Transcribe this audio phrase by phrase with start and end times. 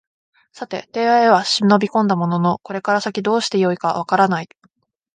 [0.51, 4.49] さて邸へは忍び込んだもののこれから先どうして善いか分からない